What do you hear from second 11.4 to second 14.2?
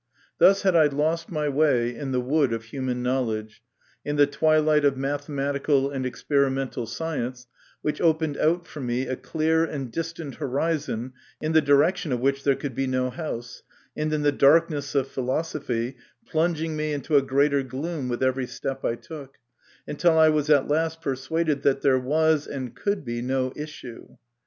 the direction of which there could be no house, and